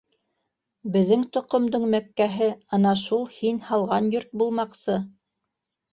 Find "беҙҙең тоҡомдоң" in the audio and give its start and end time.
0.95-1.85